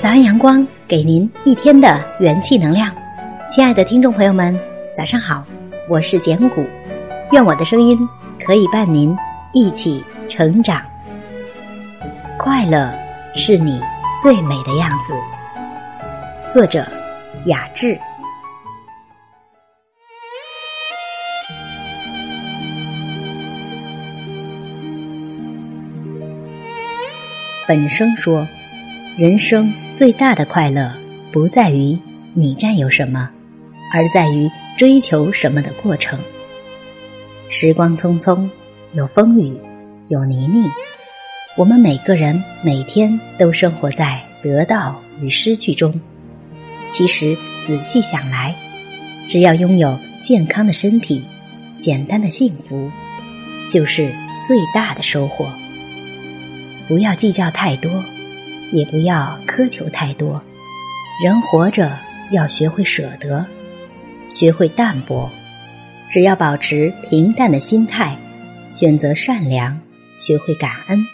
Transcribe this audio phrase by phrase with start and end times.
[0.00, 2.90] 早安阳光，给您一天的元气能量。
[3.50, 4.58] 亲爱的听众朋友们，
[4.96, 5.44] 早上好，
[5.90, 6.64] 我是简古，
[7.32, 7.98] 愿我的声音
[8.46, 9.14] 可以伴您
[9.52, 10.80] 一起成长。
[12.38, 12.90] 快乐
[13.34, 13.78] 是你
[14.22, 15.12] 最美的样子。
[16.48, 16.82] 作者：
[17.44, 18.00] 雅致。
[27.68, 28.46] 本生说。
[29.18, 29.70] 人生
[30.00, 30.90] 最大的快乐，
[31.30, 31.94] 不在于
[32.32, 33.28] 你占有什么，
[33.92, 36.18] 而在于追求什么的过程。
[37.50, 38.48] 时光匆匆，
[38.94, 39.54] 有风雨，
[40.08, 40.70] 有泥泞，
[41.54, 46.00] 我们每个人每天都生活在得到与失去中。
[46.88, 48.54] 其实仔细想来，
[49.28, 51.22] 只要拥有健康的身体，
[51.78, 52.90] 简单的幸福，
[53.68, 54.10] 就是
[54.48, 55.46] 最大的收获。
[56.88, 58.02] 不要计较太多。
[58.72, 60.40] 也不要苛求太多，
[61.24, 61.90] 人活着
[62.30, 63.44] 要学会舍得，
[64.28, 65.30] 学会淡泊。
[66.10, 68.16] 只要保持平淡的心态，
[68.72, 69.78] 选择善良，
[70.16, 71.06] 学会感恩，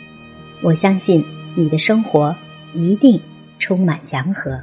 [0.62, 2.34] 我相信你的生活
[2.74, 3.20] 一定
[3.58, 4.58] 充满祥和。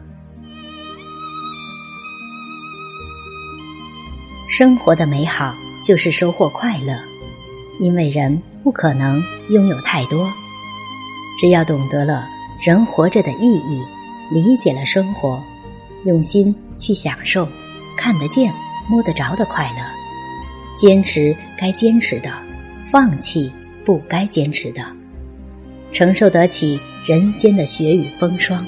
[4.49, 6.95] 生活的美好就是收获快乐，
[7.79, 10.31] 因为人不可能拥有太多，
[11.41, 12.32] 只要懂得了。
[12.65, 13.83] 人活着的意义，
[14.31, 15.43] 理解了生活，
[16.05, 17.45] 用心去享受
[17.97, 18.53] 看得见、
[18.87, 19.83] 摸得着的快乐，
[20.77, 22.31] 坚持该坚持的，
[22.89, 23.51] 放弃
[23.85, 24.81] 不该坚持的，
[25.91, 28.65] 承受得起人间的雪雨风霜，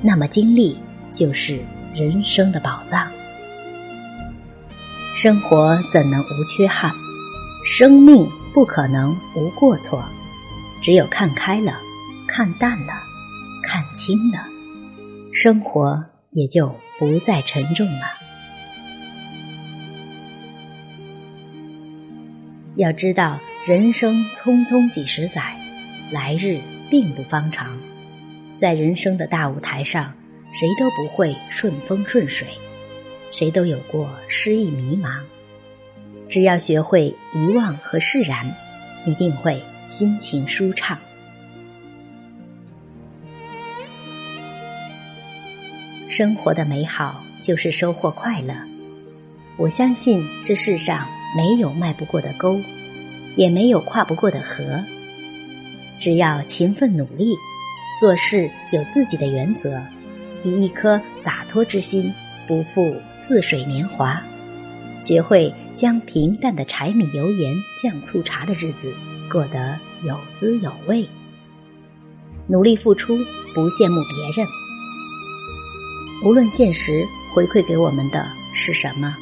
[0.00, 0.78] 那么经历
[1.12, 1.58] 就是
[1.92, 3.10] 人生的宝藏。
[5.16, 6.92] 生活怎能无缺憾？
[7.68, 10.00] 生命不可能无过错，
[10.80, 11.72] 只有看开了，
[12.28, 12.92] 看淡了。
[13.76, 14.38] 看清了，
[15.34, 18.06] 生活也就不再沉重了。
[22.76, 25.54] 要知道，人生匆匆几十载，
[26.10, 27.76] 来日并不方长。
[28.56, 30.10] 在人生的大舞台上，
[30.54, 32.48] 谁都不会顺风顺水，
[33.30, 35.20] 谁都有过失意迷茫。
[36.30, 38.50] 只要学会遗忘和释然，
[39.04, 40.98] 一定会心情舒畅。
[46.08, 48.54] 生活的美好就是收获快乐。
[49.56, 51.06] 我相信这世上
[51.36, 52.60] 没有迈不过的沟，
[53.36, 54.80] 也没有跨不过的河。
[55.98, 57.34] 只要勤奋努力，
[58.00, 59.80] 做事有自己的原则，
[60.44, 62.12] 以一颗洒脱之心，
[62.46, 64.22] 不负似水年华，
[65.00, 68.94] 学会将平淡的柴米油盐酱醋茶的日子
[69.32, 71.08] 过得有滋有味，
[72.46, 73.16] 努力付出，
[73.54, 74.65] 不羡慕别人。
[76.24, 79.14] 无论现实回馈给我们的是什么，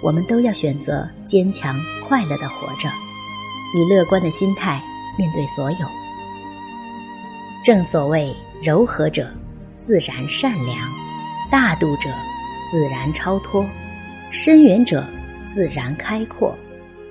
[0.00, 1.78] 我们都要选择坚强
[2.08, 2.88] 快乐的活着，
[3.76, 4.82] 以乐观的心态
[5.18, 5.78] 面对所有。
[7.64, 9.30] 正所谓柔和者
[9.76, 10.76] 自然善良，
[11.50, 12.10] 大度者
[12.70, 13.64] 自然超脱，
[14.32, 15.04] 深远者
[15.54, 16.56] 自然开阔，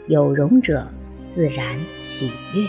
[0.08, 0.86] 有容者
[1.26, 2.68] 自然喜悦。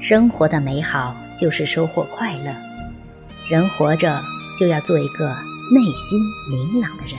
[0.00, 2.69] 生活的美好就是收获快乐。
[3.50, 4.22] 人活着
[4.56, 5.34] 就要做一个
[5.74, 7.16] 内心明朗的人。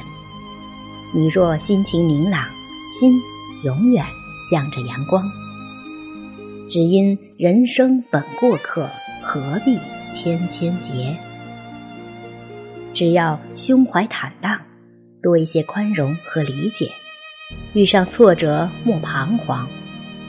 [1.13, 2.47] 你若心情明朗，
[2.87, 3.21] 心
[3.65, 4.05] 永远
[4.49, 5.29] 向着阳光。
[6.69, 8.89] 只因人生本过客，
[9.21, 9.77] 何必
[10.13, 11.13] 千千结？
[12.93, 14.57] 只要胸怀坦荡，
[15.21, 16.89] 多一些宽容和理解。
[17.73, 19.67] 遇上挫折莫彷徨，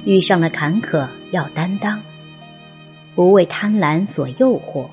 [0.04, 2.02] 遇上了坎坷要担当，
[3.14, 4.88] 不为贪婪所诱惑。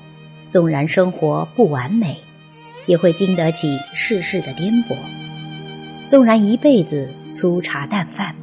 [0.50, 2.18] 纵然生活不完美，
[2.86, 4.96] 也会经得起世事的颠簸；
[6.08, 8.34] 纵然一辈子粗茶淡饭，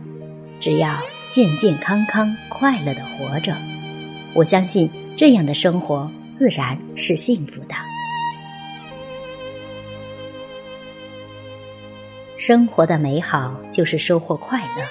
[0.61, 0.97] 只要
[1.29, 3.53] 健健康康、快乐的活着，
[4.33, 7.75] 我相信这样的生活自然是幸福的。
[12.37, 14.83] 生活的美好就是收获快乐，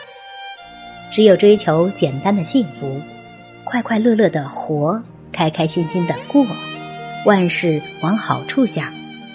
[1.11, 3.01] 只有追求简单的幸福，
[3.65, 5.01] 快快乐乐的活，
[5.33, 6.45] 开开心心的过。
[7.27, 8.89] 万事往好处想，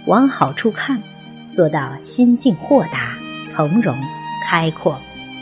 [0.06, 0.98] 往好处看，
[1.52, 3.18] 做到心境豁达、
[3.54, 3.94] 从容、
[4.46, 4.98] 开阔，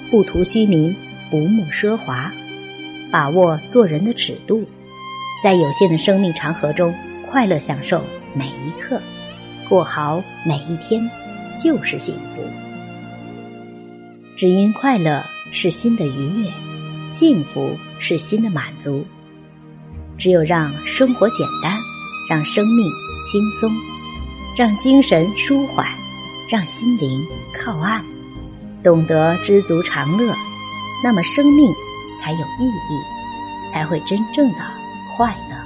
[0.10, 0.96] 不图虚名，
[1.30, 2.32] 不慕奢华，
[3.12, 4.68] 把握做人的尺度，
[5.44, 6.92] 在有限的生命长河中，
[7.30, 8.04] 快乐享受
[8.34, 9.00] 每一刻，
[9.70, 11.08] 过好每一天，
[11.56, 12.42] 就是幸福。
[14.36, 16.50] 只因快乐是心的愉悦，
[17.10, 19.06] 幸福是心的满足。
[20.18, 21.78] 只有让生活简单，
[22.30, 22.86] 让生命
[23.24, 23.72] 轻松，
[24.56, 25.88] 让精神舒缓，
[26.50, 27.26] 让心灵
[27.58, 28.04] 靠岸，
[28.84, 30.34] 懂得知足常乐，
[31.04, 31.74] 那么生命
[32.22, 34.60] 才有意义，才会真正的
[35.18, 35.59] 快乐。